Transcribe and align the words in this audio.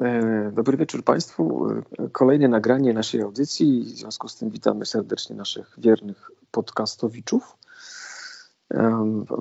E, 0.00 0.50
dobry 0.52 0.76
wieczór 0.76 1.04
Państwu. 1.04 1.66
E, 1.98 2.08
kolejne 2.08 2.48
nagranie 2.48 2.92
naszej 2.92 3.22
audycji. 3.22 3.82
W 3.82 3.88
związku 3.88 4.28
z 4.28 4.36
tym 4.36 4.50
witamy 4.50 4.86
serdecznie 4.86 5.36
naszych 5.36 5.74
wiernych 5.78 6.30
podcastowiczów. 6.50 7.56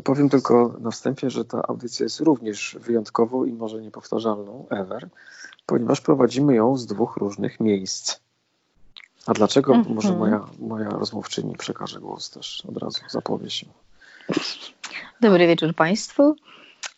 Powiem 0.03 0.29
tylko 0.29 0.75
na 0.79 0.91
wstępie, 0.91 1.29
że 1.29 1.45
ta 1.45 1.61
audycja 1.67 2.03
jest 2.03 2.19
również 2.19 2.77
wyjątkową 2.81 3.45
i 3.45 3.53
może 3.53 3.81
niepowtarzalną 3.81 4.65
ever, 4.69 5.09
ponieważ 5.65 6.01
prowadzimy 6.01 6.55
ją 6.55 6.77
z 6.77 6.85
dwóch 6.85 7.17
różnych 7.17 7.59
miejsc. 7.59 8.19
A 9.27 9.33
dlaczego? 9.33 9.73
-hmm. 9.73 9.95
Może 9.95 10.15
moja, 10.15 10.45
moja 10.59 10.89
rozmówczyni 10.89 11.55
przekaże 11.57 11.99
głos 11.99 12.29
też 12.29 12.63
od 12.69 12.77
razu, 12.77 13.01
zapowie 13.09 13.49
się. 13.49 13.67
Dobry 15.21 15.47
wieczór 15.47 15.75
Państwu. 15.75 16.35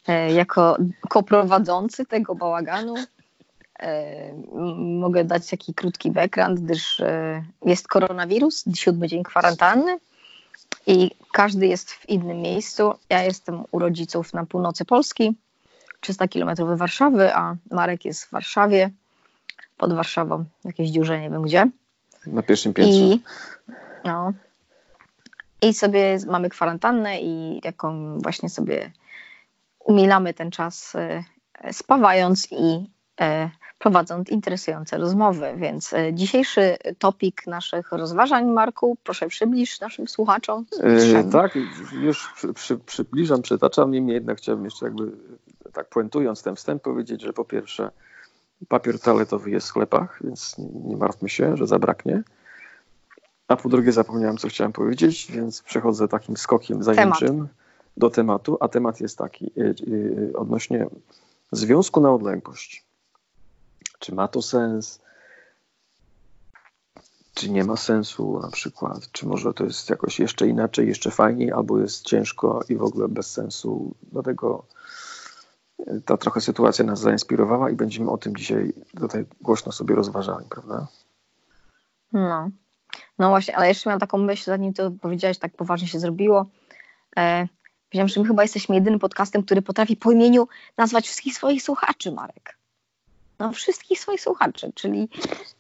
E, 0.08 0.34
jako 0.34 0.78
koprowadzący 1.10 2.06
tego 2.06 2.36
bałaganu 2.36 2.96
e, 2.98 3.06
mogę 4.78 5.23
dać 5.23 5.50
taki 5.50 5.73
krótki 5.73 6.11
background, 6.11 6.60
gdyż 6.60 7.00
e, 7.00 7.43
jest 7.65 7.87
koronawirus, 7.87 8.65
siódmy 8.75 9.07
dzień 9.07 9.24
kwarantanny 9.24 10.00
i 10.87 11.11
każdy 11.32 11.68
jest 11.68 11.91
w 11.91 12.10
innym 12.10 12.41
miejscu. 12.41 12.93
Ja 13.10 13.24
jestem 13.24 13.64
u 13.71 13.79
rodziców 13.79 14.33
na 14.33 14.46
północy 14.46 14.86
Polski, 14.86 15.38
300 16.00 16.27
km 16.27 16.77
Warszawy, 16.77 17.33
a 17.33 17.55
Marek 17.71 18.05
jest 18.05 18.25
w 18.25 18.32
Warszawie, 18.32 18.89
pod 19.77 19.93
Warszawą, 19.93 20.46
jakieś 20.65 20.89
dziurze, 20.89 21.21
nie 21.21 21.29
wiem 21.29 21.41
gdzie. 21.41 21.69
Na 22.27 22.43
pierwszym 22.43 22.74
piętrze. 22.74 23.00
I, 23.00 23.24
no, 24.05 24.33
i 25.61 25.74
sobie 25.74 26.18
mamy 26.27 26.50
kwarantannę 26.50 27.21
i 27.21 27.61
jaką 27.63 28.18
właśnie 28.19 28.50
sobie 28.50 28.91
umilamy 29.79 30.33
ten 30.33 30.52
czas 30.52 30.96
e, 30.96 31.24
spawając 31.74 32.47
i 32.52 32.89
e, 33.22 33.50
prowadząc 33.83 34.30
interesujące 34.30 34.97
rozmowy. 34.97 35.53
Więc 35.58 35.94
e, 35.94 36.13
dzisiejszy 36.13 36.77
topik 36.99 37.47
naszych 37.47 37.91
rozważań, 37.91 38.45
Marku, 38.45 38.97
proszę 39.03 39.27
przybliż 39.27 39.80
naszym 39.80 40.08
słuchaczom. 40.08 40.66
E, 40.80 41.23
tak, 41.23 41.58
już 42.02 42.33
przy, 42.35 42.53
przy, 42.53 42.77
przybliżam, 42.77 43.41
przytaczam, 43.41 43.91
niemniej 43.91 44.13
jednak 44.13 44.38
chciałbym 44.38 44.66
jeszcze 44.66 44.85
jakby 44.85 45.11
tak 45.73 45.89
puentując 45.89 46.43
ten 46.43 46.55
wstęp 46.55 46.83
powiedzieć, 46.83 47.21
że 47.21 47.33
po 47.33 47.45
pierwsze 47.45 47.91
papier 48.67 48.99
toaletowy 48.99 49.52
jest 49.52 49.66
w 49.66 49.69
sklepach, 49.69 50.19
więc 50.23 50.55
nie 50.86 50.97
martwmy 50.97 51.30
się, 51.30 51.58
że 51.58 51.67
zabraknie. 51.67 52.23
A 53.47 53.55
po 53.55 53.69
drugie 53.69 53.91
zapomniałem, 53.91 54.38
co 54.38 54.47
chciałem 54.47 54.73
powiedzieć, 54.73 55.27
więc 55.31 55.61
przechodzę 55.61 56.08
takim 56.08 56.38
skokiem 56.38 56.83
zajęczym. 56.83 57.27
Temat 57.27 57.47
do 57.97 58.09
tematu, 58.09 58.58
a 58.59 58.67
temat 58.67 59.02
jest 59.02 59.17
taki 59.17 59.52
y, 59.58 59.75
y, 59.88 60.33
odnośnie 60.36 60.88
związku 61.52 62.02
na 62.02 62.13
odległość. 62.13 62.92
Czy 64.03 64.15
ma 64.15 64.27
to 64.27 64.41
sens? 64.41 65.01
Czy 67.33 67.49
nie 67.49 67.63
ma 67.63 67.75
sensu 67.75 68.39
na 68.39 68.51
przykład? 68.51 69.11
Czy 69.11 69.27
może 69.27 69.53
to 69.53 69.63
jest 69.63 69.89
jakoś 69.89 70.19
jeszcze 70.19 70.47
inaczej, 70.47 70.87
jeszcze 70.87 71.11
fajniej, 71.11 71.51
albo 71.51 71.79
jest 71.79 72.05
ciężko 72.05 72.63
i 72.69 72.75
w 72.75 72.83
ogóle 72.83 73.07
bez 73.07 73.31
sensu? 73.31 73.95
Dlatego 74.11 74.65
y, 75.79 76.01
ta 76.05 76.17
trochę 76.17 76.41
sytuacja 76.41 76.85
nas 76.85 76.99
zainspirowała 76.99 77.69
i 77.69 77.75
będziemy 77.75 78.11
o 78.11 78.17
tym 78.17 78.35
dzisiaj 78.35 78.73
tutaj 78.99 79.25
głośno 79.41 79.71
sobie 79.71 79.95
rozważali, 79.95 80.45
prawda? 80.49 80.87
No. 82.11 82.49
No 83.19 83.29
właśnie, 83.29 83.57
ale 83.57 83.67
jeszcze 83.67 83.89
miałam 83.89 83.99
taką 83.99 84.17
myśl, 84.17 84.43
zanim 84.45 84.73
to 84.73 84.91
powiedziałeś, 84.91 85.37
tak 85.37 85.55
poważnie 85.55 85.87
się 85.87 85.99
zrobiło. 85.99 86.45
E, 87.17 87.47
że 87.93 88.21
my 88.21 88.27
chyba 88.27 88.41
jesteśmy 88.41 88.75
jedynym 88.75 88.99
podcastem, 88.99 89.43
który 89.43 89.61
potrafi 89.61 89.97
po 89.97 90.11
imieniu 90.11 90.47
nazwać 90.77 91.05
wszystkich 91.05 91.35
swoich 91.35 91.63
słuchaczy, 91.63 92.11
Marek. 92.11 92.62
No, 93.44 93.52
wszystkich 93.52 93.99
swoich 93.99 94.22
słuchaczy, 94.22 94.72
czyli 94.75 95.09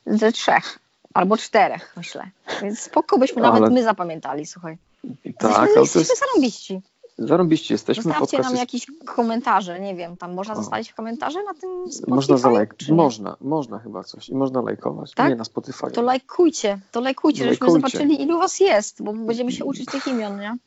ze 0.05 0.31
trzech 0.31 0.79
albo 1.13 1.37
czterech, 1.37 1.93
myślę. 1.97 2.29
Więc 2.61 2.79
spoko 2.79 3.17
byśmy 3.17 3.41
nawet 3.41 3.73
my 3.73 3.83
zapamiętali, 3.83 4.45
słuchaj. 4.45 4.77
Tak, 5.01 5.23
jesteśmy, 5.25 5.57
ale 5.57 5.81
jesteśmy 5.81 5.99
jest... 6.01 6.19
zarąbiści. 6.19 6.81
Zarąbiście 7.17 7.73
jesteśmy. 7.73 8.03
Zostawcie 8.03 8.39
nam 8.39 8.55
jakieś 8.55 8.85
komentarze, 9.05 9.79
nie 9.79 9.95
wiem, 9.95 10.17
tam 10.17 10.33
można 10.33 10.55
zostawić 10.55 10.93
komentarze 10.93 11.43
na 11.43 11.53
tym 11.53 11.91
Spotify? 11.91 12.11
Można, 12.15 12.37
zalajk... 12.37 12.75
można, 12.89 13.37
można 13.41 13.79
chyba 13.79 14.03
coś 14.03 14.29
i 14.29 14.35
można 14.35 14.61
lajkować. 14.61 15.13
Tak? 15.13 15.29
Nie 15.29 15.35
na 15.35 15.43
Spotify. 15.43 15.91
To 15.91 16.01
lajkujcie, 16.01 16.79
to 16.91 17.01
lajkujcie, 17.01 17.45
lajkujcie, 17.45 17.67
żebyśmy 17.67 17.71
zobaczyli 17.71 18.21
ilu 18.21 18.39
was 18.39 18.59
jest, 18.59 19.03
bo 19.03 19.13
będziemy 19.13 19.51
się 19.51 19.65
uczyć 19.65 19.85
tych 19.85 20.07
imion, 20.07 20.39
nie? 20.39 20.57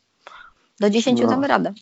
Do 0.81 0.91
10 0.91 1.21
no. 1.21 1.29
damy 1.29 1.47
radę. 1.47 1.73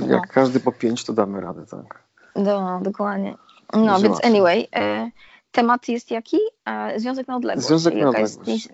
Jak 0.00 0.08
no. 0.08 0.20
każdy 0.30 0.60
po 0.60 0.72
5 0.72 1.04
to 1.04 1.12
damy 1.12 1.40
radę, 1.40 1.66
tak. 1.66 2.04
No, 2.36 2.80
dokładnie. 2.82 3.36
No, 3.72 4.00
więc 4.00 4.24
anyway, 4.24 4.66
e, 4.76 5.10
temat 5.52 5.88
jest 5.88 6.10
jaki? 6.10 6.38
E, 6.66 7.00
związek 7.00 7.28
na 7.28 7.36
odległość. 7.36 7.68
Związek 7.68 7.94
na 7.94 8.08
odległość. 8.08 8.68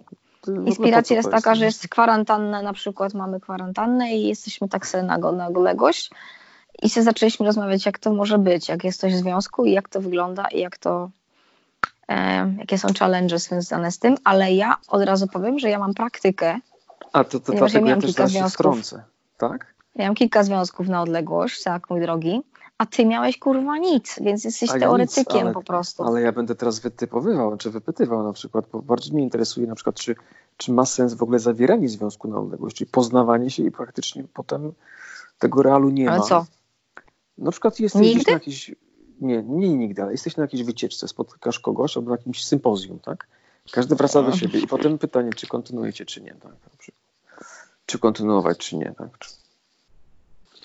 Inspiracja 0.67 1.17
jest 1.17 1.31
taka, 1.31 1.55
że 1.55 1.65
jest 1.65 1.89
kwarantanna, 1.89 2.62
na 2.62 2.73
przykład 2.73 3.15
mamy 3.15 3.41
kwarantannę 3.41 4.12
i 4.17 4.28
jesteśmy 4.28 4.69
tak 4.69 4.87
sobie 4.87 5.03
na, 5.03 5.19
na 5.19 5.47
odległość 5.47 6.11
i 6.83 6.91
się 6.91 7.03
zaczęliśmy 7.03 7.47
rozmawiać, 7.47 7.87
jak 7.87 7.99
to 7.99 8.12
może 8.12 8.39
być, 8.39 8.69
jak 8.69 8.84
jest 8.84 9.01
coś 9.01 9.15
w 9.15 9.17
związku 9.17 9.65
i 9.65 9.73
jak 9.73 9.89
to 9.89 10.01
wygląda 10.01 10.47
i 10.49 10.61
jak 10.61 10.78
to, 10.78 11.11
e, 12.09 12.53
jakie 12.59 12.78
są 12.78 12.89
challenge 12.99 13.39
związane 13.39 13.91
z 13.93 13.99
tym, 13.99 14.15
ale 14.25 14.53
ja 14.53 14.77
od 14.89 15.03
razu 15.03 15.27
powiem, 15.27 15.59
że 15.59 15.71
ja 15.71 15.78
mam 15.78 15.95
praktykę 15.95 16.61
a 17.12 17.25
to, 17.25 17.41
to 17.41 17.53
dlatego 17.53 17.87
ja, 17.87 17.95
ja 17.95 18.01
też 18.01 18.11
zaraz 18.11 18.33
się 18.33 18.49
wtrącę, 18.49 19.03
tak? 19.39 19.75
Ja 19.97 20.07
mam 20.07 20.15
kilka 20.15 20.43
związków 20.43 20.89
na 20.89 21.03
odległość, 21.03 21.62
tak, 21.62 21.91
mój 21.91 22.01
drogi, 22.01 22.43
a 22.80 22.86
ty 22.86 23.06
miałeś 23.06 23.38
kurwa 23.38 23.78
nic, 23.78 24.18
więc 24.20 24.44
jesteś 24.44 24.70
teoretykiem 24.70 25.36
nic, 25.36 25.44
ale, 25.44 25.52
po 25.52 25.62
prostu. 25.62 26.02
Ale 26.02 26.20
ja 26.20 26.32
będę 26.32 26.54
teraz 26.54 26.80
wytypowywał, 26.80 27.56
czy 27.56 27.70
wypytywał 27.70 28.22
na 28.22 28.32
przykład, 28.32 28.64
bo 28.72 28.82
bardziej 28.82 29.12
mnie 29.12 29.22
interesuje 29.22 29.66
na 29.66 29.74
przykład, 29.74 29.96
czy, 29.96 30.14
czy 30.56 30.72
ma 30.72 30.86
sens 30.86 31.14
w 31.14 31.22
ogóle 31.22 31.38
zawieranie 31.38 31.88
związku 31.88 32.28
na 32.28 32.38
odległość, 32.38 32.76
czyli 32.76 32.91
poznawanie 32.91 33.50
się 33.50 33.62
i 33.62 33.70
praktycznie 33.70 34.24
potem 34.34 34.72
tego 35.38 35.62
realu 35.62 35.91
nie 35.91 36.10
ale 36.10 36.18
ma. 36.18 36.24
Ale 36.24 36.28
co? 36.28 36.46
Na 37.38 37.50
przykład 37.50 37.80
jesteś 37.80 38.02
nigdy? 38.02 38.24
na 38.26 38.32
jakiejś, 38.32 38.74
nie, 39.20 39.42
nie 39.42 39.68
nigdy, 39.68 40.02
ale 40.02 40.12
jesteś 40.12 40.36
na 40.36 40.42
jakiejś 40.42 40.62
wycieczce, 40.62 41.08
spotkasz 41.08 41.58
kogoś 41.58 41.97
albo 41.97 42.10
na 42.10 42.16
jakimś 42.16 42.44
sympozjum, 42.44 42.98
tak? 42.98 43.26
Każdy 43.72 43.94
wraca 43.94 44.22
do 44.22 44.32
siebie 44.36 44.60
i 44.60 44.66
potem 44.66 44.98
pytanie, 44.98 45.30
czy 45.36 45.47
kontynuujecie, 45.47 46.06
czy 46.06 46.22
nie. 46.22 46.34
Tak, 46.34 46.52
czy 47.86 47.98
kontynuować, 47.98 48.58
czy 48.58 48.76
nie. 48.76 48.94
Tak? 48.98 49.18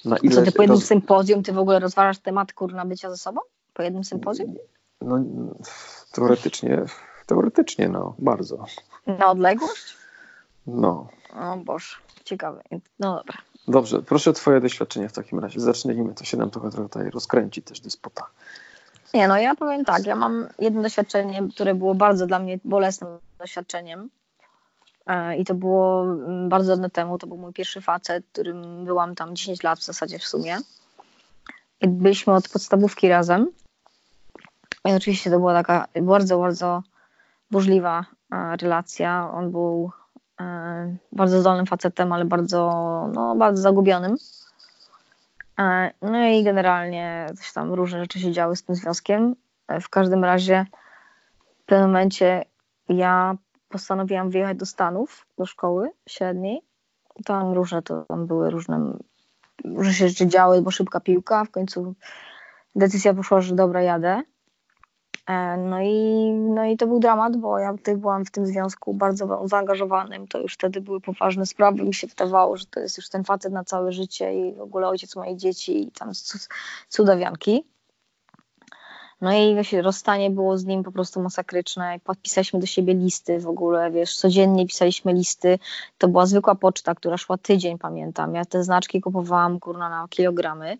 Na 0.05 0.17
ile 0.17 0.35
Co 0.35 0.41
ty 0.41 0.51
po 0.51 0.61
jednym 0.61 0.79
roz... 0.79 0.85
sympozjum, 0.87 1.43
ty 1.43 1.53
w 1.53 1.57
ogóle 1.57 1.79
rozważasz 1.79 2.17
temat 2.19 2.53
kurna 2.53 2.85
bycia 2.85 3.09
ze 3.09 3.17
sobą? 3.17 3.41
Po 3.73 3.83
jednym 3.83 4.03
sympozjum? 4.03 4.55
No, 5.01 5.19
teoretycznie, 6.11 6.85
teoretycznie, 7.25 7.89
no, 7.89 8.15
bardzo. 8.19 8.65
Na 9.07 9.31
odległość? 9.31 9.97
No. 10.67 11.07
O 11.39 11.57
Boże, 11.57 11.95
ciekawe. 12.23 12.63
No 12.99 13.15
dobra. 13.15 13.37
Dobrze, 13.67 14.01
proszę 14.01 14.29
o 14.29 14.33
twoje 14.33 14.61
doświadczenie 14.61 15.09
w 15.09 15.13
takim 15.13 15.39
razie. 15.39 15.59
Zacznijmy, 15.59 16.13
to 16.13 16.23
się 16.23 16.37
nam 16.37 16.49
trochę 16.49 16.71
tutaj 16.71 17.09
rozkręci 17.09 17.61
też 17.61 17.79
dyspota. 17.79 18.25
Nie, 19.13 19.27
no 19.27 19.37
ja 19.37 19.55
powiem 19.55 19.85
tak, 19.85 20.05
ja 20.05 20.15
mam 20.15 20.47
jedno 20.59 20.81
doświadczenie, 20.81 21.47
które 21.55 21.75
było 21.75 21.95
bardzo 21.95 22.27
dla 22.27 22.39
mnie 22.39 22.59
bolesnym 22.63 23.09
doświadczeniem. 23.39 24.09
E, 25.07 25.37
I 25.37 25.45
to 25.45 25.55
było 25.55 26.03
mm, 26.03 26.49
bardzo 26.49 26.71
dawno 26.71 26.89
temu. 26.89 27.17
To 27.17 27.27
był 27.27 27.37
mój 27.37 27.53
pierwszy 27.53 27.81
facet, 27.81 28.25
którym 28.31 28.85
byłam 28.85 29.15
tam 29.15 29.35
10 29.35 29.63
lat 29.63 29.79
w 29.79 29.83
zasadzie 29.83 30.19
w 30.19 30.23
sumie. 30.23 30.57
I 31.81 31.87
byliśmy 31.87 32.33
od 32.33 32.49
podstawówki 32.49 33.09
razem. 33.09 33.47
I 34.85 34.93
oczywiście 34.93 35.31
to 35.31 35.37
była 35.37 35.53
taka 35.53 35.87
bardzo, 36.01 36.39
bardzo 36.39 36.83
burzliwa 37.51 38.05
e, 38.31 38.57
relacja. 38.57 39.31
On 39.31 39.51
był 39.51 39.91
e, 40.41 40.95
bardzo 41.11 41.41
zdolnym 41.41 41.65
facetem, 41.65 42.13
ale 42.13 42.25
bardzo, 42.25 42.69
no, 43.13 43.35
bardzo 43.35 43.61
zagubionym. 43.61 44.17
No 46.01 46.27
i 46.27 46.43
generalnie 46.43 47.27
coś 47.37 47.53
tam 47.53 47.73
różne 47.73 47.99
rzeczy 47.99 48.19
się 48.19 48.31
działy 48.31 48.55
z 48.55 48.63
tym 48.63 48.75
związkiem. 48.75 49.35
W 49.81 49.89
każdym 49.89 50.23
razie 50.23 50.65
w 51.63 51.65
pewnym 51.65 51.89
momencie 51.89 52.45
ja 52.89 53.35
postanowiłam 53.69 54.29
wyjechać 54.29 54.57
do 54.57 54.65
Stanów, 54.65 55.27
do 55.37 55.45
szkoły 55.45 55.89
średniej. 56.09 56.61
Tam 57.25 57.53
różne 57.53 57.81
to 57.81 58.05
tam 58.05 58.27
były 58.27 58.49
różne, 58.49 58.97
różne 59.65 59.93
się 59.93 60.09
rzeczy 60.09 60.27
działy, 60.27 60.61
bo 60.61 60.71
szybka 60.71 60.99
piłka. 60.99 61.45
W 61.45 61.51
końcu 61.51 61.95
decyzja 62.75 63.13
poszła, 63.13 63.41
że 63.41 63.55
dobra, 63.55 63.81
jadę. 63.81 64.21
E, 65.27 65.57
no 65.57 65.81
i, 65.81 66.31
no 66.31 66.65
i 66.65 66.77
to 66.77 66.87
był 66.87 66.99
dramat, 66.99 67.37
bo 67.37 67.59
ja 67.59 67.73
byłam 67.97 68.25
w 68.25 68.31
tym 68.31 68.45
związku 68.45 68.93
bardzo 68.93 69.47
zaangażowanym. 69.47 70.27
To 70.27 70.39
już 70.39 70.53
wtedy 70.53 70.81
były 70.81 71.01
poważne 71.01 71.45
sprawy. 71.45 71.83
Mi 71.83 71.93
się 71.93 72.07
wydawało, 72.07 72.57
że 72.57 72.65
to 72.65 72.79
jest 72.79 72.97
już 72.97 73.09
ten 73.09 73.23
facet 73.23 73.53
na 73.53 73.63
całe 73.63 73.91
życie 73.91 74.49
i 74.49 74.53
w 74.53 74.61
ogóle 74.61 74.87
ojciec 74.87 75.15
moich 75.15 75.37
dzieci 75.37 75.83
i 75.83 75.91
tam 75.91 76.11
cudawianki. 76.89 77.74
No 79.21 79.33
i 79.33 79.81
rozstanie 79.81 80.29
było 80.29 80.57
z 80.57 80.65
nim 80.65 80.83
po 80.83 80.91
prostu 80.91 81.21
masakryczne. 81.21 81.99
Podpisaliśmy 82.03 82.59
do 82.59 82.65
siebie 82.65 82.93
listy 82.93 83.39
w 83.39 83.47
ogóle, 83.47 83.91
wiesz, 83.91 84.15
codziennie 84.15 84.67
pisaliśmy 84.67 85.13
listy. 85.13 85.59
To 85.97 86.07
była 86.07 86.25
zwykła 86.25 86.55
poczta, 86.55 86.95
która 86.95 87.17
szła 87.17 87.37
tydzień, 87.37 87.77
pamiętam. 87.77 88.35
Ja 88.35 88.45
te 88.45 88.63
znaczki 88.63 89.01
kupowałam, 89.01 89.59
kurna, 89.59 89.89
na 89.89 90.07
kilogramy. 90.09 90.77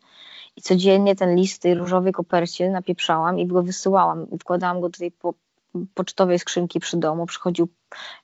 I 0.56 0.62
codziennie 0.62 1.16
ten 1.16 1.36
list 1.36 1.56
w 1.56 1.60
tej 1.60 1.76
różowej 1.76 2.14
kopercie 2.14 2.70
napieprzałam 2.70 3.40
i 3.40 3.48
go 3.48 3.64
wysyłałam. 3.64 4.28
Wkładałam 4.40 4.82
go 4.82 4.90
do 4.90 4.98
tej 4.98 5.12
po 5.12 5.34
pocztowej 5.94 6.40
skrzynki 6.40 6.80
przy 6.80 6.98
domu. 6.98 7.26
Przychodził 7.26 7.68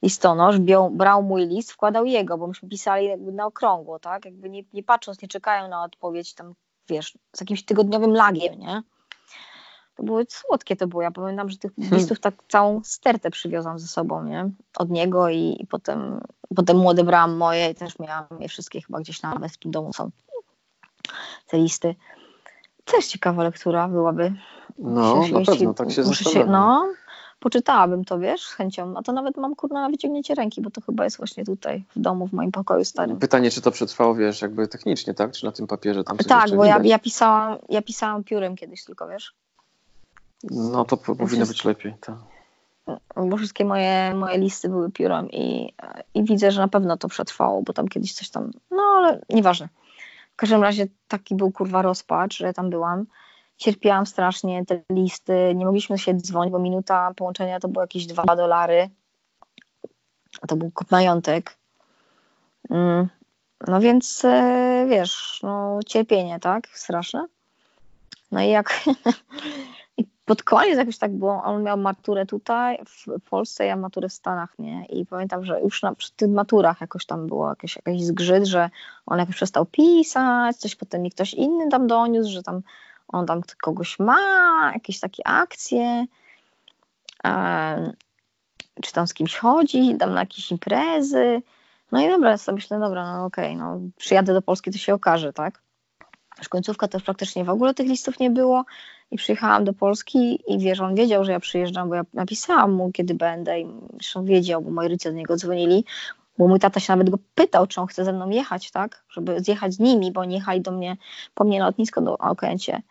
listonosz, 0.03 0.59
biał, 0.59 0.89
brał 0.89 1.23
mój 1.23 1.47
list, 1.47 1.71
wkładał 1.71 2.05
jego, 2.05 2.37
bo 2.37 2.47
myśmy 2.47 2.69
pisali 2.69 3.07
jakby 3.07 3.31
na 3.31 3.45
okrągło, 3.45 3.99
tak? 3.99 4.25
Jakby 4.25 4.49
nie, 4.49 4.63
nie 4.73 4.83
patrząc, 4.83 5.21
nie 5.21 5.27
czekają 5.27 5.67
na 5.67 5.83
odpowiedź 5.83 6.33
tam, 6.33 6.53
wiesz, 6.89 7.17
z 7.35 7.41
jakimś 7.41 7.65
tygodniowym 7.65 8.13
lagiem, 8.13 8.59
nie? 8.59 8.81
To 10.01 10.05
były 10.05 10.25
słodkie 10.29 10.75
to 10.75 10.87
było. 10.87 11.01
Ja 11.01 11.11
pamiętam, 11.11 11.49
że 11.49 11.57
tych 11.57 11.75
hmm. 11.75 11.97
listów 11.97 12.19
tak 12.19 12.33
całą 12.47 12.81
stertę 12.83 13.31
przywiozłam 13.31 13.79
ze 13.79 13.87
sobą, 13.87 14.23
nie? 14.23 14.49
Od 14.77 14.89
niego 14.89 15.29
i, 15.29 15.57
i 15.59 15.67
potem, 15.67 16.21
potem 16.55 16.77
mu 16.77 16.89
odebrałam 16.89 17.37
moje 17.37 17.69
i 17.69 17.75
też 17.75 17.99
miałam 17.99 18.25
je 18.39 18.47
wszystkie 18.47 18.81
chyba 18.81 18.99
gdzieś 18.99 19.21
nawet 19.21 19.51
w 19.51 19.57
tym 19.57 19.71
domu 19.71 19.93
są 19.93 20.09
te 21.47 21.57
listy. 21.57 21.95
Też 22.85 23.07
ciekawa 23.07 23.43
lektura 23.43 23.87
byłaby. 23.87 24.33
No, 24.79 25.23
się, 25.25 25.33
na 25.33 25.39
jeśli, 25.39 25.57
pewno, 25.57 25.73
tak 25.73 25.91
się 25.91 26.03
zastanawiam. 26.03 26.51
No, 26.51 26.93
poczytałabym 27.39 28.05
to, 28.05 28.19
wiesz, 28.19 28.41
z 28.41 28.53
chęcią. 28.53 28.93
A 28.97 29.01
to 29.01 29.11
nawet 29.11 29.37
mam 29.37 29.55
kurna 29.55 29.81
na 29.81 29.89
wyciągnięcie 29.89 30.35
ręki, 30.35 30.61
bo 30.61 30.69
to 30.69 30.81
chyba 30.81 31.03
jest 31.03 31.17
właśnie 31.17 31.45
tutaj 31.45 31.85
w 31.95 31.99
domu, 31.99 32.27
w 32.27 32.33
moim 32.33 32.51
pokoju 32.51 32.85
starym. 32.85 33.19
Pytanie, 33.19 33.51
czy 33.51 33.61
to 33.61 33.71
przetrwało, 33.71 34.15
wiesz, 34.15 34.41
jakby 34.41 34.67
technicznie, 34.67 35.13
tak? 35.13 35.31
Czy 35.31 35.45
na 35.45 35.51
tym 35.51 35.67
papierze 35.67 36.03
tam 36.03 36.17
Tak, 36.17 36.55
bo 36.55 36.65
ja, 36.65 36.79
ja, 36.83 36.99
pisałam, 36.99 37.57
ja 37.69 37.81
pisałam 37.81 38.23
piórem 38.23 38.55
kiedyś 38.55 38.85
tylko, 38.85 39.07
wiesz. 39.07 39.35
No 40.43 40.85
to 40.85 40.97
powinno 40.97 41.45
być 41.45 41.65
lepiej, 41.65 41.93
tak. 42.01 42.15
Bo 43.15 43.37
wszystkie 43.37 43.65
moje, 43.65 44.13
moje 44.15 44.37
listy 44.37 44.69
były 44.69 44.91
piórem 44.91 45.31
i, 45.31 45.73
i 46.13 46.23
widzę, 46.23 46.51
że 46.51 46.61
na 46.61 46.67
pewno 46.67 46.97
to 46.97 47.07
przetrwało, 47.07 47.61
bo 47.61 47.73
tam 47.73 47.87
kiedyś 47.87 48.13
coś 48.13 48.29
tam, 48.29 48.51
no 48.71 48.81
ale 48.81 49.21
nieważne. 49.29 49.69
W 50.33 50.35
każdym 50.35 50.63
razie 50.63 50.87
taki 51.07 51.35
był 51.35 51.51
kurwa 51.51 51.81
rozpacz, 51.81 52.37
że 52.37 52.53
tam 52.53 52.69
byłam. 52.69 53.05
Cierpiałam 53.57 54.05
strasznie 54.05 54.65
te 54.65 54.81
listy, 54.89 55.53
nie 55.55 55.65
mogliśmy 55.65 55.97
się 55.97 56.13
dzwonić, 56.13 56.51
bo 56.51 56.59
minuta 56.59 57.13
połączenia 57.15 57.59
to 57.59 57.67
było 57.67 57.83
jakieś 57.83 58.05
dwa 58.05 58.35
dolary. 58.35 58.89
To 60.47 60.55
był 60.55 60.71
majątek. 60.91 61.57
Mm. 62.69 63.07
No 63.67 63.79
więc 63.79 64.25
e, 64.25 64.85
wiesz, 64.89 65.39
no 65.43 65.79
cierpienie, 65.85 66.39
tak? 66.39 66.67
Straszne. 66.67 67.25
No 68.31 68.41
i 68.41 68.49
jak 68.49 68.83
i 70.01 70.07
pod 70.25 70.43
koniec 70.43 70.77
jakoś 70.77 70.97
tak 70.97 71.11
było, 71.11 71.43
on 71.43 71.63
miał 71.63 71.77
maturę 71.77 72.25
tutaj 72.25 72.79
w 72.87 73.29
Polsce, 73.29 73.65
ja 73.65 73.75
maturę 73.75 74.09
w 74.09 74.13
Stanach, 74.13 74.59
nie? 74.59 74.85
I 74.85 75.05
pamiętam, 75.05 75.45
że 75.45 75.61
już 75.61 75.81
na, 75.81 75.95
przy 75.95 76.11
tych 76.11 76.29
maturach 76.29 76.81
jakoś 76.81 77.05
tam 77.05 77.27
było 77.27 77.49
jakiś, 77.49 77.77
jakiś 77.85 78.03
zgrzyt, 78.03 78.45
że 78.45 78.69
on 79.05 79.19
jakoś 79.19 79.35
przestał 79.35 79.65
pisać, 79.65 80.57
coś 80.57 80.75
potem 80.75 81.01
mi 81.01 81.11
ktoś 81.11 81.33
inny 81.33 81.69
tam 81.69 81.87
doniósł, 81.87 82.31
że 82.31 82.43
tam 82.43 82.61
on 83.07 83.25
tam 83.25 83.41
kogoś 83.61 83.99
ma, 83.99 84.71
jakieś 84.73 84.99
takie 84.99 85.27
akcje, 85.27 86.05
e, 87.25 87.93
czy 88.81 88.93
tam 88.93 89.07
z 89.07 89.13
kimś 89.13 89.35
chodzi, 89.35 89.95
tam 89.99 90.13
na 90.13 90.19
jakieś 90.19 90.51
imprezy. 90.51 91.41
No 91.91 92.01
i 92.01 92.07
dobra, 92.07 92.37
sobie 92.37 92.55
myślę, 92.55 92.79
dobra, 92.79 93.17
no 93.17 93.25
okej, 93.25 93.55
okay, 93.55 93.57
no 93.57 93.79
przyjadę 93.97 94.33
do 94.33 94.41
Polski, 94.41 94.71
to 94.71 94.77
się 94.77 94.93
okaże, 94.93 95.33
tak? 95.33 95.61
Już 96.37 96.49
końcówka 96.49 96.87
to 96.87 96.99
praktycznie 96.99 97.43
w 97.45 97.49
ogóle 97.49 97.73
tych 97.73 97.87
listów 97.87 98.19
nie 98.19 98.29
było 98.29 98.65
i 99.11 99.17
przyjechałam 99.17 99.63
do 99.63 99.73
Polski 99.73 100.39
i 100.47 100.59
wiesz, 100.59 100.79
on 100.79 100.95
wiedział, 100.95 101.25
że 101.25 101.31
ja 101.31 101.39
przyjeżdżam, 101.39 101.89
bo 101.89 101.95
ja 101.95 102.03
napisałam 102.13 102.71
mu, 102.71 102.91
kiedy 102.91 103.13
będę 103.13 103.59
i 103.59 103.67
zresztą 103.93 104.25
wiedział, 104.25 104.61
bo 104.61 104.71
moi 104.71 104.87
rodzice 104.87 105.11
do 105.11 105.17
niego 105.17 105.37
dzwonili, 105.37 105.85
bo 106.37 106.47
mój 106.47 106.59
tata 106.59 106.79
się 106.79 106.93
nawet 106.93 107.09
go 107.09 107.17
pytał, 107.35 107.67
czy 107.67 107.81
on 107.81 107.87
chce 107.87 108.05
ze 108.05 108.13
mną 108.13 108.29
jechać, 108.29 108.71
tak, 108.71 109.03
żeby 109.09 109.39
zjechać 109.39 109.73
z 109.73 109.79
nimi, 109.79 110.11
bo 110.11 110.21
oni 110.21 110.35
jechali 110.35 110.61
do 110.61 110.71
mnie, 110.71 110.97
po 111.33 111.43
mnie 111.43 111.59
na 111.59 111.65
lotnisko 111.65 112.01
do 112.01 112.17
Okręcie 112.17 112.81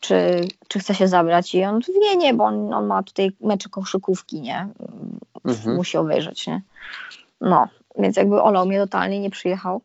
czy, 0.00 0.40
czy 0.68 0.78
chce 0.78 0.94
się 0.94 1.08
zabrać? 1.08 1.54
I 1.54 1.64
on 1.64 1.80
nie, 2.00 2.16
nie, 2.16 2.34
bo 2.34 2.44
on, 2.44 2.74
on 2.74 2.86
ma 2.86 3.02
tutaj 3.02 3.30
mecze 3.40 3.68
koszykówki, 3.68 4.40
nie, 4.40 4.68
mhm. 5.44 5.76
musi 5.76 5.98
obejrzeć, 5.98 6.46
nie, 6.46 6.62
no, 7.40 7.68
więc 7.98 8.16
jakby 8.16 8.42
olał 8.42 8.66
mnie 8.66 8.78
totalnie, 8.78 9.20
nie 9.20 9.30
przyjechał, 9.30 9.80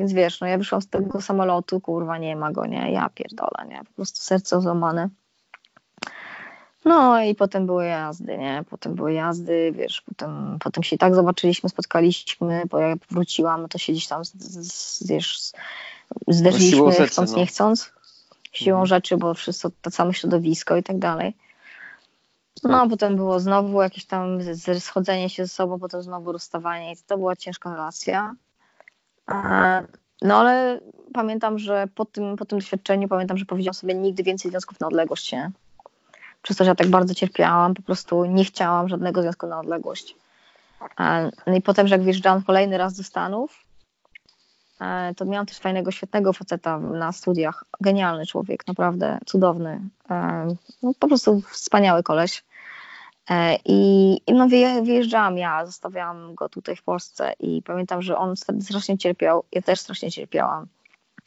więc 0.00 0.12
wiesz, 0.12 0.40
no 0.40 0.46
ja 0.46 0.58
wyszłam 0.58 0.82
z 0.82 0.88
tego 0.88 1.20
samolotu, 1.20 1.80
kurwa, 1.80 2.18
nie 2.18 2.36
ma 2.36 2.52
go, 2.52 2.66
nie, 2.66 2.92
ja 2.92 3.08
pierdolę, 3.14 3.68
nie, 3.68 3.78
po 3.78 3.92
prostu 3.92 4.20
serce 4.20 4.60
złamane. 4.60 5.08
No 6.84 7.22
i 7.22 7.34
potem 7.34 7.66
były 7.66 7.86
jazdy, 7.86 8.38
nie? 8.38 8.64
Potem 8.70 8.94
były 8.94 9.12
jazdy, 9.12 9.72
wiesz, 9.76 10.00
potem, 10.00 10.58
potem 10.60 10.82
się 10.82 10.98
tak 10.98 11.14
zobaczyliśmy, 11.14 11.68
spotkaliśmy, 11.68 12.62
bo 12.70 12.78
jak 12.78 12.98
wróciłam, 13.10 13.68
to 13.68 13.78
się 13.78 13.92
gdzieś 13.92 14.06
tam, 14.06 14.24
z, 14.24 14.32
z, 14.72 15.06
wiesz, 15.06 15.52
zderzyliśmy, 16.28 16.92
no, 16.98 17.06
chcąc, 17.06 17.32
no. 17.32 17.38
nie 17.38 17.46
chcąc 17.46 17.92
siłą 18.52 18.76
mhm. 18.76 18.86
rzeczy, 18.86 19.16
bo 19.16 19.34
wszyscy 19.34 19.68
to 19.82 19.90
samo 19.90 20.12
środowisko 20.12 20.76
i 20.76 20.82
tak 20.82 20.98
dalej. 20.98 21.36
No, 22.62 22.88
potem 22.88 23.16
było 23.16 23.40
znowu 23.40 23.82
jakieś 23.82 24.04
tam 24.04 24.38
schodzenie 24.78 25.30
się 25.30 25.46
ze 25.46 25.48
sobą, 25.48 25.78
potem 25.78 26.02
znowu 26.02 26.32
rozstawanie 26.32 26.92
i 26.92 26.96
to 27.06 27.18
była 27.18 27.36
ciężka 27.36 27.70
relacja. 27.70 28.34
No 30.22 30.36
ale 30.36 30.80
pamiętam, 31.14 31.58
że 31.58 31.88
po 31.94 32.04
tym, 32.04 32.36
po 32.36 32.44
tym 32.44 32.58
doświadczeniu 32.58 33.08
pamiętam, 33.08 33.38
że 33.38 33.44
powiedziałam 33.44 33.74
sobie 33.74 33.94
nigdy 33.94 34.22
więcej 34.22 34.50
związków 34.50 34.80
na 34.80 34.86
odległość, 34.86 35.32
nie? 35.32 35.50
Przez 36.42 36.56
to, 36.56 36.64
że 36.64 36.70
ja 36.70 36.74
tak 36.74 36.88
bardzo 36.88 37.14
cierpiałam, 37.14 37.74
po 37.74 37.82
prostu 37.82 38.24
nie 38.24 38.44
chciałam 38.44 38.88
żadnego 38.88 39.22
związku 39.22 39.46
na 39.46 39.60
odległość. 39.60 40.16
No 41.46 41.56
i 41.56 41.62
potem, 41.62 41.88
że 41.88 41.94
jak 41.94 42.04
wjeżdżałam 42.04 42.42
kolejny 42.42 42.78
raz 42.78 42.94
do 42.96 43.02
Stanów, 43.02 43.64
E, 44.80 45.14
to 45.14 45.24
miałam 45.24 45.46
też 45.46 45.58
fajnego, 45.58 45.90
świetnego 45.90 46.32
faceta 46.32 46.78
na 46.78 47.12
studiach. 47.12 47.64
Genialny 47.80 48.26
człowiek, 48.26 48.66
naprawdę 48.66 49.18
cudowny. 49.26 49.80
E, 50.10 50.46
no, 50.82 50.92
po 50.98 51.08
prostu 51.08 51.40
wspaniały 51.40 52.02
koleś. 52.02 52.44
E, 53.30 53.56
I, 53.64 54.12
i 54.26 54.32
no, 54.32 54.48
wyjeżdżałam 54.82 55.38
ja, 55.38 55.66
zostawiałam 55.66 56.34
go 56.34 56.48
tutaj 56.48 56.76
w 56.76 56.82
Polsce 56.82 57.32
i 57.40 57.62
pamiętam, 57.62 58.02
że 58.02 58.16
on 58.16 58.34
strasznie 58.36 58.98
cierpiał, 58.98 59.44
ja 59.52 59.62
też 59.62 59.80
strasznie 59.80 60.10
cierpiałam. 60.10 60.66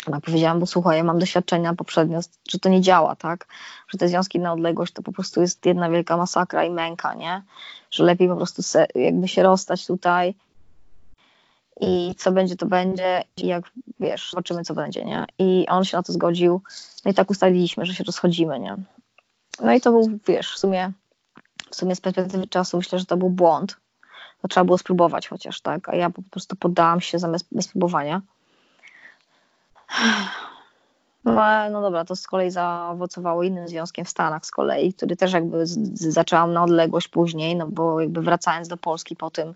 Ja 0.07 0.19
powiedziałam, 0.21 0.59
bo 0.59 0.65
słuchaj, 0.65 0.97
ja 0.97 1.03
mam 1.03 1.19
doświadczenia 1.19 1.73
poprzednio, 1.73 2.19
że 2.49 2.59
to 2.59 2.69
nie 2.69 2.81
działa, 2.81 3.15
tak? 3.15 3.47
Że 3.87 3.97
te 3.97 4.07
związki 4.07 4.39
na 4.39 4.53
odległość 4.53 4.93
to 4.93 5.01
po 5.01 5.11
prostu 5.11 5.41
jest 5.41 5.65
jedna 5.65 5.89
wielka 5.89 6.17
masakra 6.17 6.63
i 6.63 6.69
męka, 6.69 7.13
nie? 7.13 7.43
Że 7.91 8.03
lepiej 8.03 8.27
po 8.27 8.35
prostu 8.35 8.63
se, 8.63 8.87
jakby 8.95 9.27
się 9.27 9.43
rozstać 9.43 9.87
tutaj 9.87 10.35
i 11.81 12.15
co 12.17 12.31
będzie, 12.31 12.55
to 12.55 12.65
będzie 12.65 13.23
i 13.37 13.47
jak, 13.47 13.71
wiesz, 13.99 14.29
zobaczymy, 14.31 14.63
co 14.63 14.73
będzie, 14.73 15.05
nie? 15.05 15.25
I 15.39 15.65
on 15.69 15.85
się 15.85 15.97
na 15.97 16.03
to 16.03 16.13
zgodził, 16.13 16.61
no 17.05 17.11
i 17.11 17.13
tak 17.13 17.29
ustaliliśmy, 17.29 17.85
że 17.85 17.93
się 17.93 18.03
rozchodzimy, 18.03 18.59
nie? 18.59 18.75
No 19.61 19.73
i 19.73 19.81
to 19.81 19.91
był, 19.91 20.19
wiesz, 20.27 20.53
w 20.53 20.59
sumie, 20.59 20.91
w 21.73 21.75
sumie 21.75 21.95
z 21.95 22.01
perspektywy 22.01 22.47
czasu 22.47 22.77
myślę, 22.77 22.99
że 22.99 23.05
to 23.05 23.17
był 23.17 23.29
błąd, 23.29 23.77
to 24.41 24.47
trzeba 24.47 24.63
było 24.63 24.77
spróbować 24.77 25.27
chociaż, 25.27 25.61
tak? 25.61 25.89
A 25.89 25.95
ja 25.95 26.09
po 26.09 26.21
prostu 26.21 26.55
poddałam 26.55 27.01
się 27.01 27.19
zamiast 27.19 27.45
spróbowania. 27.61 28.21
No, 31.25 31.69
no 31.71 31.81
dobra, 31.81 32.05
to 32.05 32.15
z 32.15 32.27
kolei 32.27 32.51
zaowocowało 32.51 33.43
innym 33.43 33.67
związkiem 33.67 34.05
w 34.05 34.09
Stanach 34.09 34.45
z 34.45 34.51
kolei, 34.51 34.93
który 34.93 35.15
też 35.15 35.33
jakby 35.33 35.63
zaczęłam 35.93 36.53
na 36.53 36.63
odległość 36.63 37.07
później, 37.07 37.55
no 37.55 37.67
bo 37.67 38.01
jakby 38.01 38.21
wracając 38.21 38.67
do 38.67 38.77
Polski 38.77 39.15
po 39.15 39.31
tym 39.31 39.53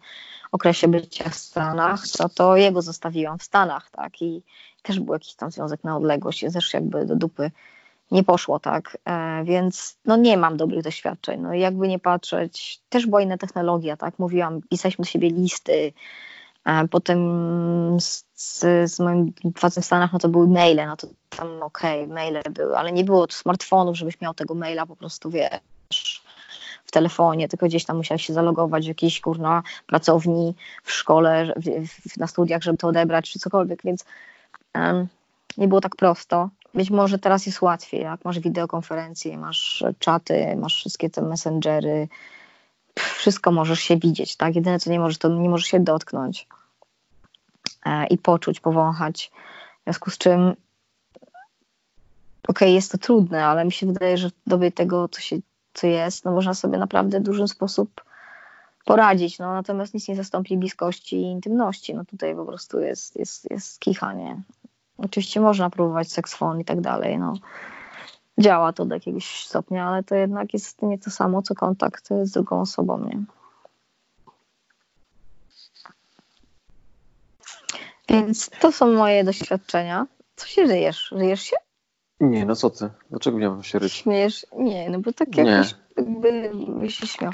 okresie 0.51 0.87
bycia 0.87 1.29
w 1.29 1.35
Stanach, 1.35 2.07
to 2.17 2.29
to 2.29 2.57
jego 2.57 2.81
zostawiłam 2.81 3.37
w 3.37 3.43
Stanach, 3.43 3.89
tak, 3.91 4.21
i 4.21 4.43
też 4.81 4.99
był 4.99 5.13
jakiś 5.13 5.35
tam 5.35 5.51
związek 5.51 5.83
na 5.83 5.97
odległość 5.97 6.45
też 6.53 6.73
jakby 6.73 7.05
do 7.05 7.15
dupy 7.15 7.51
nie 8.11 8.23
poszło, 8.23 8.59
tak, 8.59 8.97
e, 9.05 9.43
więc 9.43 9.97
no 10.05 10.17
nie 10.17 10.37
mam 10.37 10.57
dobrych 10.57 10.83
doświadczeń, 10.83 11.41
no 11.41 11.53
jakby 11.53 11.87
nie 11.87 11.99
patrzeć, 11.99 12.79
też 12.89 13.05
była 13.05 13.21
inna 13.21 13.37
technologia, 13.37 13.97
tak, 13.97 14.19
mówiłam, 14.19 14.61
pisaliśmy 14.69 15.03
do 15.03 15.09
siebie 15.09 15.29
listy, 15.29 15.93
Potem 16.91 17.19
z, 17.99 18.59
z 18.85 18.99
moim 18.99 19.33
facetem 19.57 19.83
w 19.83 19.85
Stanach, 19.85 20.13
no 20.13 20.19
to 20.19 20.29
były 20.29 20.47
maile, 20.47 20.87
no 20.87 20.97
to 20.97 21.07
tam 21.29 21.63
okej, 21.63 22.03
okay, 22.03 22.13
maile 22.13 22.41
były, 22.51 22.77
ale 22.77 22.91
nie 22.91 23.03
było 23.03 23.27
smartfonów, 23.29 23.97
żebyś 23.97 24.21
miał 24.21 24.33
tego 24.33 24.55
maila 24.55 24.85
po 24.85 24.95
prostu, 24.95 25.29
wiesz, 25.29 26.23
w 26.85 26.91
telefonie, 26.91 27.47
tylko 27.47 27.65
gdzieś 27.65 27.85
tam 27.85 27.97
musiałeś 27.97 28.25
się 28.25 28.33
zalogować 28.33 28.85
w 28.85 28.87
jakiejś, 28.87 29.21
kurna, 29.21 29.63
pracowni, 29.85 30.55
w 30.83 30.91
szkole, 30.91 31.53
w, 31.55 31.87
w, 31.87 32.17
na 32.17 32.27
studiach, 32.27 32.63
żeby 32.63 32.77
to 32.77 32.87
odebrać, 32.87 33.31
czy 33.31 33.39
cokolwiek, 33.39 33.83
więc 33.83 34.05
um, 34.75 35.07
nie 35.57 35.67
było 35.67 35.81
tak 35.81 35.95
prosto. 35.95 36.49
Być 36.77 36.89
może 36.89 37.19
teraz 37.19 37.45
jest 37.45 37.61
łatwiej, 37.61 38.01
jak 38.01 38.25
masz 38.25 38.39
wideokonferencje, 38.39 39.37
masz 39.37 39.83
czaty, 39.99 40.55
masz 40.57 40.75
wszystkie 40.75 41.09
te 41.09 41.21
messengery, 41.21 42.07
wszystko 42.95 43.51
możesz 43.51 43.79
się 43.79 43.97
widzieć, 43.97 44.35
tak? 44.35 44.55
Jedyne, 44.55 44.79
co 44.79 44.89
nie 44.89 44.99
możesz, 44.99 45.17
to 45.17 45.29
nie 45.29 45.49
możesz 45.49 45.67
się 45.67 45.79
dotknąć 45.79 46.47
e, 47.85 48.07
i 48.07 48.17
poczuć, 48.17 48.59
powąchać. 48.59 49.31
W 49.79 49.83
związku 49.83 50.11
z 50.11 50.17
czym 50.17 50.55
okay, 52.47 52.69
jest 52.69 52.91
to 52.91 52.97
trudne, 52.97 53.45
ale 53.45 53.65
mi 53.65 53.71
się 53.71 53.87
wydaje, 53.87 54.17
że 54.17 54.29
w 54.29 54.49
dobie 54.49 54.71
tego, 54.71 55.07
co, 55.07 55.21
się, 55.21 55.37
co 55.73 55.87
jest, 55.87 56.25
no 56.25 56.31
można 56.31 56.53
sobie 56.53 56.77
naprawdę 56.77 57.19
w 57.19 57.23
dużym 57.23 57.47
sposób 57.47 58.03
poradzić, 58.85 59.39
no 59.39 59.53
natomiast 59.53 59.93
nic 59.93 60.07
nie 60.07 60.15
zastąpi 60.15 60.57
bliskości 60.57 61.15
i 61.15 61.31
intymności, 61.31 61.95
no 61.95 62.05
tutaj 62.05 62.35
po 62.35 62.45
prostu 62.45 62.79
jest, 62.79 63.15
jest, 63.15 63.51
jest 63.51 63.79
kicha? 63.79 64.13
Oczywiście 64.97 65.39
można 65.39 65.69
próbować 65.69 66.11
seksfon 66.11 66.59
i 66.59 66.65
tak 66.65 66.81
dalej, 66.81 67.19
no 67.19 67.33
działa 68.37 68.73
to 68.73 68.85
do 68.85 68.95
jakiegoś 68.95 69.45
stopnia, 69.45 69.87
ale 69.87 70.03
to 70.03 70.15
jednak 70.15 70.53
jest 70.53 70.81
nie 70.81 70.99
to 70.99 71.09
samo, 71.09 71.41
co 71.41 71.55
kontakt 71.55 72.09
z 72.23 72.31
drugą 72.31 72.61
osobą, 72.61 73.05
nie? 73.05 73.23
Więc 78.09 78.49
to 78.59 78.71
są 78.71 78.93
moje 78.93 79.23
doświadczenia. 79.23 80.07
Co 80.35 80.47
się 80.47 80.67
żyjesz? 80.67 81.13
Żyjesz 81.17 81.41
się? 81.41 81.55
Nie, 82.19 82.45
no 82.45 82.55
co 82.55 82.69
ty? 82.69 82.89
Dlaczego 83.09 83.37
miałbym 83.37 83.63
się 83.63 83.79
ryć? 83.79 83.93
Śmiejesz? 83.93 84.45
Nie, 84.57 84.89
no 84.89 84.99
bo 84.99 85.13
tak 85.13 85.37
jakoś 85.37 85.75
by, 85.97 86.51
by 86.67 86.91
się 86.91 87.07
śmiał. 87.07 87.31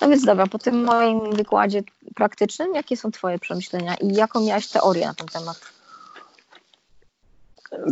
No 0.00 0.08
więc 0.08 0.24
dobra, 0.24 0.46
po 0.46 0.58
tym 0.58 0.84
moim 0.84 1.30
wykładzie 1.30 1.82
praktycznym, 2.14 2.74
jakie 2.74 2.96
są 2.96 3.10
twoje 3.10 3.38
przemyślenia 3.38 3.94
i 3.94 4.14
jaką 4.14 4.40
miałaś 4.40 4.68
teorię 4.68 5.06
na 5.06 5.14
ten 5.14 5.26
temat? 5.26 5.77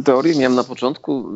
Teorię 0.04 0.38
miałem 0.38 0.54
na 0.54 0.64
początku, 0.64 1.28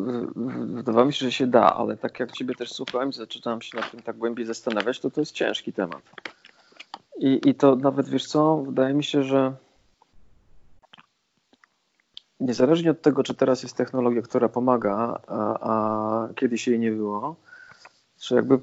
wydawało 0.66 1.06
mi 1.06 1.12
się, 1.12 1.26
że 1.26 1.32
się 1.32 1.46
da, 1.46 1.74
ale 1.74 1.96
tak 1.96 2.20
jak 2.20 2.32
ciebie 2.32 2.54
też 2.54 2.72
słuchałem, 2.72 3.12
zaczynałem 3.12 3.62
się 3.62 3.76
nad 3.76 3.90
tym 3.90 4.02
tak 4.02 4.18
głębiej 4.18 4.46
zastanawiać, 4.46 5.00
to 5.00 5.10
to 5.10 5.20
jest 5.20 5.32
ciężki 5.32 5.72
temat. 5.72 6.02
I, 7.18 7.40
I 7.46 7.54
to 7.54 7.76
nawet, 7.76 8.08
wiesz 8.08 8.26
co, 8.26 8.56
wydaje 8.56 8.94
mi 8.94 9.04
się, 9.04 9.22
że 9.22 9.52
niezależnie 12.40 12.90
od 12.90 13.02
tego, 13.02 13.22
czy 13.22 13.34
teraz 13.34 13.62
jest 13.62 13.76
technologia, 13.76 14.22
która 14.22 14.48
pomaga, 14.48 15.20
a, 15.26 15.58
a 15.60 16.28
kiedyś 16.34 16.68
jej 16.68 16.78
nie 16.78 16.90
było, 16.90 17.36
czy 18.18 18.34
jakby 18.34 18.58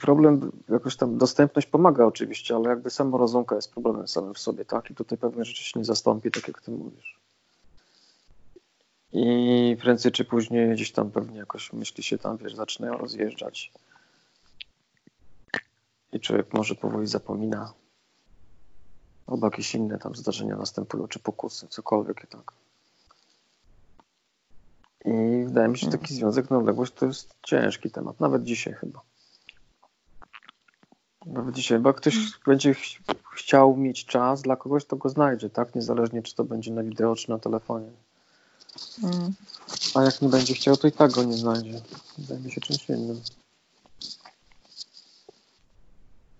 problem, 0.00 0.52
jakoś 0.68 0.96
tam 0.96 1.18
dostępność 1.18 1.68
pomaga 1.68 2.04
oczywiście, 2.04 2.56
ale 2.56 2.68
jakby 2.68 2.90
samo 2.90 3.18
rozumka 3.18 3.56
jest 3.56 3.72
problemem 3.72 4.08
samym 4.08 4.34
w 4.34 4.38
sobie, 4.38 4.64
tak? 4.64 4.90
I 4.90 4.94
tutaj 4.94 5.18
pewne 5.18 5.44
rzeczy 5.44 5.64
się 5.64 5.78
nie 5.78 5.84
zastąpi, 5.84 6.30
tak 6.30 6.48
jak 6.48 6.60
ty 6.60 6.70
mówisz. 6.70 7.23
I 9.16 9.76
prędzej 9.80 10.12
czy 10.12 10.24
później 10.24 10.72
gdzieś 10.72 10.92
tam 10.92 11.10
pewnie 11.10 11.38
jakoś 11.38 11.72
myśli 11.72 12.02
się 12.02 12.18
tam, 12.18 12.36
wiesz, 12.36 12.54
zaczynają 12.54 12.98
rozjeżdżać. 12.98 13.72
I 16.12 16.20
człowiek 16.20 16.54
może 16.54 16.74
powoli 16.74 17.06
zapomina. 17.06 17.72
Albo 19.26 19.46
jakieś 19.46 19.74
inne 19.74 19.98
tam 19.98 20.14
zdarzenia 20.14 20.56
następują, 20.56 21.08
czy 21.08 21.18
pokusy, 21.18 21.68
cokolwiek, 21.68 22.26
tak. 22.26 22.52
I 25.04 25.44
wydaje 25.44 25.68
mi 25.68 25.78
się, 25.78 25.84
że 25.84 25.92
taki 25.92 26.04
mhm. 26.04 26.20
związek 26.20 26.50
na 26.50 26.58
odległość 26.58 26.92
to 26.92 27.06
jest 27.06 27.34
ciężki 27.42 27.90
temat, 27.90 28.20
nawet 28.20 28.44
dzisiaj 28.44 28.74
chyba. 28.74 29.00
Nawet 31.26 31.54
dzisiaj, 31.54 31.78
bo 31.78 31.94
ktoś 31.94 32.16
mhm. 32.16 32.32
będzie 32.46 32.74
ch 32.74 32.80
chciał 33.34 33.76
mieć 33.76 34.04
czas 34.04 34.42
dla 34.42 34.56
kogoś, 34.56 34.84
to 34.84 34.96
go 34.96 35.08
znajdzie, 35.08 35.50
tak? 35.50 35.74
Niezależnie 35.74 36.22
czy 36.22 36.34
to 36.34 36.44
będzie 36.44 36.72
na 36.72 36.82
wideo, 36.82 37.14
czy 37.14 37.30
na 37.30 37.38
telefonie. 37.38 37.90
A 39.94 40.02
jak 40.02 40.22
nie 40.22 40.28
będzie 40.28 40.54
chciał, 40.54 40.76
to 40.76 40.88
i 40.88 40.92
tak 40.92 41.12
go 41.12 41.24
nie 41.24 41.36
znajdzie. 41.36 41.80
Zajmie 42.18 42.50
się 42.50 42.60
czymś 42.60 42.88
innym. 42.88 43.20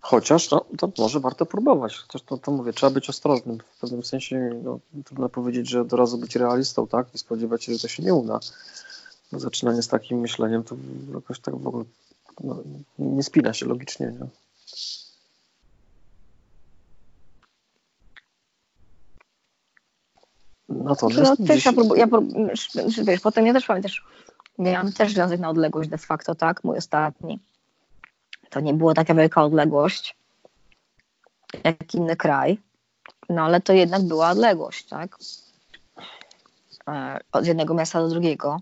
Chociaż 0.00 0.50
no, 0.50 0.64
to 0.78 0.92
może 0.98 1.20
warto 1.20 1.46
próbować. 1.46 1.96
Chociaż 1.96 2.22
to, 2.22 2.38
to 2.38 2.50
mówię, 2.50 2.72
trzeba 2.72 2.90
być 2.90 3.10
ostrożnym. 3.10 3.58
W 3.76 3.80
pewnym 3.80 4.04
sensie 4.04 4.60
no, 4.64 4.78
trudno 5.04 5.28
powiedzieć, 5.28 5.68
że 5.70 5.80
od 5.80 5.92
razu 5.92 6.18
być 6.18 6.36
realistą, 6.36 6.86
tak? 6.86 7.06
I 7.14 7.18
spodziewać 7.18 7.64
się, 7.64 7.72
że 7.72 7.78
to 7.78 7.88
się 7.88 8.02
nie 8.02 8.14
uda. 8.14 8.40
Bo 9.32 9.38
zaczynanie 9.40 9.82
z 9.82 9.88
takim 9.88 10.20
myśleniem 10.20 10.64
to 10.64 10.76
jakoś 11.14 11.40
tak 11.40 11.56
w 11.56 11.66
ogóle 11.66 11.84
no, 12.40 12.56
nie 12.98 13.22
spina 13.22 13.54
się 13.54 13.66
logicznie. 13.66 14.06
Nie? 14.06 14.26
Natomiast 20.84 21.38
no, 21.38 21.46
też 21.46 21.64
ja, 21.64 21.72
próbuję, 21.72 22.00
ja 22.00 22.08
wiesz, 23.04 23.20
potem 23.20 23.46
ja 23.46 23.52
też 23.52 23.66
pamiętasz, 23.66 24.04
miałam 24.58 24.92
też 24.92 25.12
związek 25.12 25.40
na 25.40 25.50
odległość 25.50 25.90
de 25.90 25.98
facto, 25.98 26.34
tak? 26.34 26.64
Mój 26.64 26.78
ostatni 26.78 27.38
to 28.50 28.60
nie 28.60 28.74
było 28.74 28.94
taka 28.94 29.14
wielka 29.14 29.42
odległość 29.42 30.16
jak 31.64 31.94
inny 31.94 32.16
kraj, 32.16 32.58
no 33.28 33.42
ale 33.42 33.60
to 33.60 33.72
jednak 33.72 34.02
była 34.02 34.30
odległość, 34.30 34.88
tak? 34.88 35.18
E, 36.88 37.20
od 37.32 37.46
jednego 37.46 37.74
miasta 37.74 38.00
do 38.00 38.08
drugiego. 38.08 38.60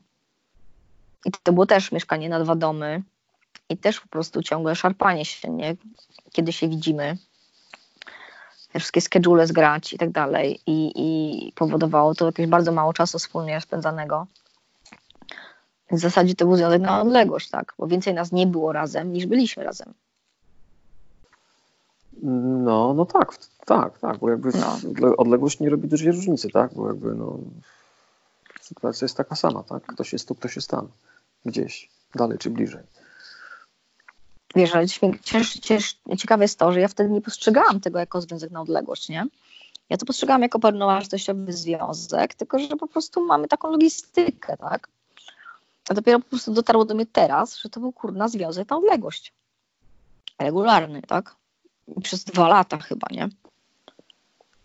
I 1.24 1.30
to 1.42 1.52
było 1.52 1.66
też 1.66 1.92
mieszkanie 1.92 2.28
na 2.28 2.40
dwa 2.40 2.56
domy 2.56 3.02
i 3.68 3.76
też 3.76 4.00
po 4.00 4.08
prostu 4.08 4.42
ciągle 4.42 4.76
szarpanie 4.76 5.24
się, 5.24 5.50
nie? 5.50 5.76
Kiedy 6.32 6.52
się 6.52 6.68
widzimy. 6.68 7.16
Wszystkie 8.78 9.00
schedule 9.00 9.46
zgrać 9.46 9.92
i 9.92 9.98
tak 9.98 10.10
dalej. 10.10 10.60
I, 10.66 10.92
I 10.96 11.52
powodowało 11.52 12.14
to 12.14 12.26
jakieś 12.26 12.46
bardzo 12.46 12.72
mało 12.72 12.92
czasu 12.92 13.18
wspólnie 13.18 13.60
spędzanego. 13.60 14.26
W 15.90 15.98
zasadzie 15.98 16.34
to 16.34 16.46
był 16.46 16.56
związek 16.56 16.82
na 16.82 17.00
odległość, 17.02 17.50
tak? 17.50 17.74
Bo 17.78 17.86
więcej 17.86 18.14
nas 18.14 18.32
nie 18.32 18.46
było 18.46 18.72
razem, 18.72 19.12
niż 19.12 19.26
byliśmy 19.26 19.64
razem. 19.64 19.94
No, 22.22 22.94
no 22.94 23.06
tak, 23.06 23.38
tak, 23.66 23.98
tak, 23.98 24.18
bo 24.18 24.30
jakby 24.30 24.50
no. 25.00 25.16
odległość 25.16 25.60
nie 25.60 25.70
robi 25.70 25.88
dużej 25.88 26.12
różnicy, 26.12 26.48
tak? 26.48 26.74
Bo 26.74 26.88
jakby 26.88 27.14
no, 27.14 27.38
sytuacja 28.60 29.04
jest 29.04 29.16
taka 29.16 29.36
sama, 29.36 29.62
tak? 29.62 29.82
Ktoś 29.86 30.12
jest 30.12 30.28
tu, 30.28 30.34
ktoś 30.34 30.56
jest 30.56 30.70
tam, 30.70 30.88
gdzieś, 31.44 31.90
dalej 32.14 32.38
czy 32.38 32.50
bliżej. 32.50 32.82
Wiesz, 34.54 34.74
ale 34.74 34.88
ciesz, 35.22 35.52
ciesz, 35.52 35.96
ciekawe 36.18 36.44
jest 36.44 36.58
to, 36.58 36.72
że 36.72 36.80
ja 36.80 36.88
wtedy 36.88 37.10
nie 37.10 37.20
postrzegałam 37.20 37.80
tego 37.80 37.98
jako 37.98 38.20
związek 38.20 38.50
na 38.50 38.60
odległość, 38.60 39.08
nie? 39.08 39.26
Ja 39.90 39.96
to 39.96 40.06
postrzegałam 40.06 40.42
jako 40.42 40.58
pełnowartościowy 40.58 41.52
związek, 41.52 42.34
tylko 42.34 42.58
że 42.58 42.76
po 42.76 42.88
prostu 42.88 43.26
mamy 43.26 43.48
taką 43.48 43.70
logistykę, 43.70 44.56
tak? 44.56 44.88
A 45.88 45.94
dopiero 45.94 46.20
po 46.20 46.28
prostu 46.28 46.52
dotarło 46.52 46.84
do 46.84 46.94
mnie 46.94 47.06
teraz, 47.06 47.56
że 47.56 47.68
to 47.68 47.80
był 47.80 47.92
kurna 47.92 48.28
związek 48.28 48.70
na 48.70 48.76
odległość. 48.76 49.32
Regularny, 50.38 51.02
tak? 51.02 51.36
Przez 52.02 52.24
dwa 52.24 52.48
lata 52.48 52.78
chyba, 52.78 53.06
nie? 53.10 53.28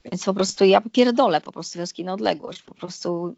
Więc 0.06 0.26
po 0.26 0.34
prostu 0.34 0.66
ja 0.66 0.82
pierdolę 0.82 1.42
po 1.42 1.52
prostu 1.52 1.74
związki 1.74 2.06
na 2.06 2.14
odległość. 2.14 2.62
Po 2.62 2.76
prostu 2.76 3.36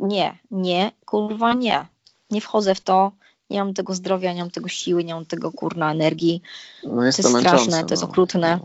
nie, 0.00 0.38
nie, 0.50 0.92
kurwa 1.04 1.54
nie. 1.54 1.86
Nie 2.30 2.40
wchodzę 2.40 2.74
w 2.74 2.80
to, 2.80 3.12
nie 3.50 3.64
mam 3.64 3.74
tego 3.74 3.94
zdrowia, 3.94 4.32
nie 4.32 4.40
mam 4.40 4.50
tego 4.50 4.68
siły, 4.68 5.04
nie 5.04 5.14
mam 5.14 5.26
tego 5.26 5.52
kurna 5.52 5.92
energii. 5.92 6.42
No 6.84 7.04
jest 7.04 7.22
to, 7.22 7.28
jest 7.28 7.40
straszne, 7.40 7.84
to 7.84 7.92
jest 7.92 8.02
no. 8.02 8.08
okrutne. 8.08 8.60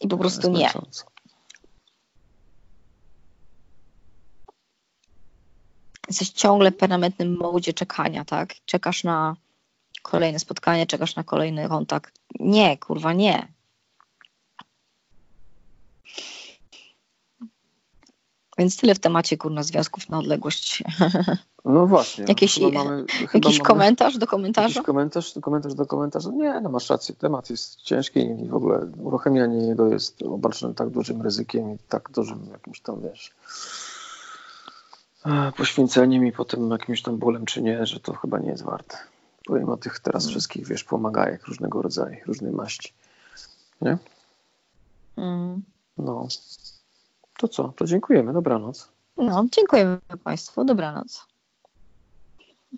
I 0.00 0.08
po 0.08 0.18
prostu 0.18 0.50
nie. 0.50 0.64
Męczące. 0.64 1.04
jesteś 6.12 6.30
ciągle 6.30 6.70
w 6.70 6.76
permanentnym 6.76 7.36
modzie 7.36 7.72
czekania, 7.72 8.24
tak? 8.24 8.54
Czekasz 8.64 9.04
na 9.04 9.36
kolejne 10.02 10.38
spotkanie, 10.38 10.86
czekasz 10.86 11.16
na 11.16 11.24
kolejny 11.24 11.68
kontakt. 11.68 12.14
Nie, 12.40 12.78
kurwa, 12.78 13.12
nie. 13.12 13.48
Więc 18.58 18.76
tyle 18.76 18.94
w 18.94 18.98
temacie 18.98 19.36
kurna 19.36 19.62
związków 19.62 20.08
na 20.08 20.18
odległość. 20.18 20.82
No 21.64 21.86
właśnie. 21.86 22.24
Jakiś, 22.28 22.60
mamy, 22.60 23.04
jakiś 23.34 23.58
mamy, 23.58 23.58
komentarz 23.58 24.18
do 24.18 24.26
komentarza? 24.26 24.68
Jakiś 24.68 24.82
komentarz, 24.82 25.34
komentarz 25.42 25.74
do 25.74 25.86
komentarza. 25.86 26.30
Nie, 26.30 26.60
no 26.60 26.70
masz 26.70 26.90
rację. 26.90 27.14
Temat 27.14 27.50
jest 27.50 27.76
ciężki 27.76 28.20
i 28.20 28.48
w 28.48 28.54
ogóle 28.54 28.86
uruchamianie 29.02 29.66
jego 29.66 29.88
jest 29.88 30.22
obarczone 30.22 30.74
tak 30.74 30.90
dużym 30.90 31.22
ryzykiem 31.22 31.74
i 31.74 31.78
tak 31.88 32.10
dużym 32.10 32.48
jakimś 32.52 32.80
tam, 32.80 33.02
wiesz, 33.02 33.32
poświęceniem 35.56 36.26
i 36.26 36.32
potem 36.32 36.70
jakimś 36.70 37.02
tam 37.02 37.18
bólem 37.18 37.46
czy 37.46 37.62
nie, 37.62 37.86
że 37.86 38.00
to 38.00 38.12
chyba 38.12 38.38
nie 38.38 38.50
jest 38.50 38.62
warte. 38.62 38.96
Powiem 39.46 39.68
o 39.68 39.76
tych 39.76 40.00
teraz 40.00 40.24
mm. 40.24 40.30
wszystkich, 40.30 40.66
wiesz, 40.66 40.84
pomagajek 40.84 41.46
różnego 41.46 41.82
rodzaju, 41.82 42.16
różnej 42.26 42.52
maści. 42.52 42.92
Nie? 43.80 43.98
Mm. 45.16 45.62
No. 45.98 46.28
To 47.38 47.48
co? 47.48 47.72
To 47.76 47.84
dziękujemy. 47.84 48.32
Dobranoc. 48.32 48.92
No, 49.16 49.46
dziękujemy 49.52 49.98
Państwu. 50.24 50.64
Dobranoc. 50.64 51.31